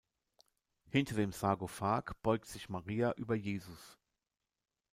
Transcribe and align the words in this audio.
Hinter 0.89 1.13
dem 1.15 1.31
Sarkophag 1.31 2.13
beugt 2.23 2.47
sich 2.47 2.69
Maria 2.69 3.11
über 3.17 3.35
Jesus. 3.35 3.99